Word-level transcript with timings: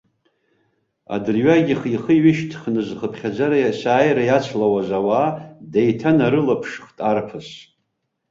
Адырҩагьых 1.15 1.81
ихы 1.95 2.13
ҩышьҭхны 2.21 2.81
зхыԥхьаӡара 2.87 3.57
есааира 3.63 4.23
иацлауаз 4.25 4.89
ауаа 4.97 5.29
деиҭанарылаԥшыхт 5.71 6.97
арԥыс. 7.09 7.47